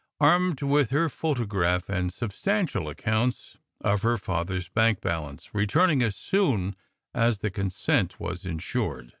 [0.19, 6.01] armed with her photo graph and substantial accounts of her father s bank balance, returning
[6.01, 6.75] as soon
[7.13, 9.09] as the consent was in sured.